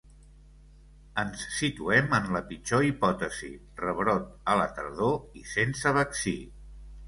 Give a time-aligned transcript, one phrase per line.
[1.23, 3.53] Ens situem en la pitjor hipòtesi:
[3.85, 6.39] rebrot a la tardor i sense vaccí.